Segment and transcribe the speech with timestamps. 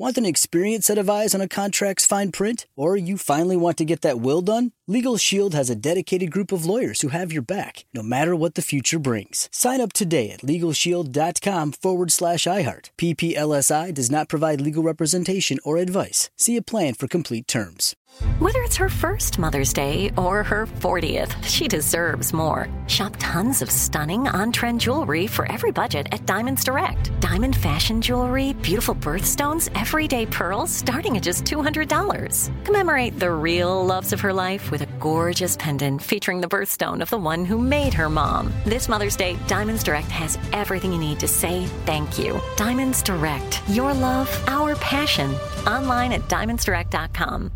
[0.00, 2.68] Want an experienced set of eyes on a contract's fine print?
[2.76, 4.70] Or you finally want to get that will done?
[4.86, 8.54] Legal Shield has a dedicated group of lawyers who have your back, no matter what
[8.54, 9.48] the future brings.
[9.50, 12.90] Sign up today at LegalShield.com forward slash iHeart.
[12.96, 16.30] PPLSI does not provide legal representation or advice.
[16.36, 17.96] See a plan for complete terms.
[18.38, 22.68] Whether it's her first Mother's Day or her 40th, she deserves more.
[22.86, 27.12] Shop tons of stunning on trend jewelry for every budget at Diamonds Direct.
[27.20, 32.64] Diamond fashion jewelry, beautiful birthstones, everyday pearls starting at just $200.
[32.64, 37.08] Commemorate the real loves of her life with a gorgeous pendant featuring the birthstone of
[37.08, 38.52] the one who made her mom.
[38.66, 42.38] This Mother's Day, Diamonds Direct has everything you need to say thank you.
[42.56, 45.30] Diamonds Direct, your love, our passion.
[45.66, 47.50] Online at diamondsdirect.com.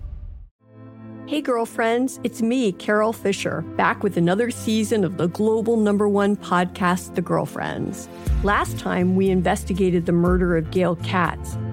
[1.26, 6.36] Hey, girlfriends, it's me, Carole Fisher, back with another season of the global number one
[6.36, 8.08] podcast, The Girlfriends.
[8.42, 11.56] Last time, we investigated the murder of Gail Katz.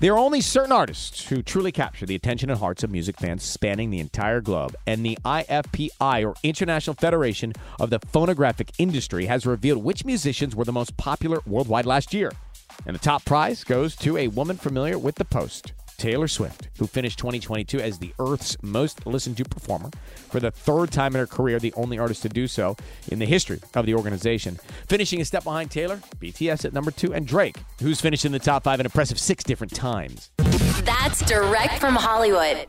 [0.00, 3.42] There are only certain artists who truly capture the attention and hearts of music fans
[3.42, 9.44] spanning the entire globe, and the IFPI, or International Federation of the Phonographic Industry, has
[9.44, 12.30] revealed which musicians were the most popular worldwide last year.
[12.86, 15.72] And the top prize goes to a woman familiar with the post.
[15.98, 19.90] Taylor Swift, who finished 2022 as the Earth's most listened to performer
[20.30, 22.76] for the third time in her career, the only artist to do so
[23.08, 24.58] in the history of the organization.
[24.86, 28.38] Finishing a step behind Taylor, BTS at number two, and Drake, who's finished in the
[28.38, 30.30] top five an impressive six different times.
[30.84, 32.68] That's direct from Hollywood.